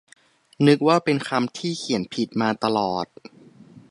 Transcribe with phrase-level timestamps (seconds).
[0.67, 3.07] นึกว่าเป็นคำที่เขียนผิดมาตลอด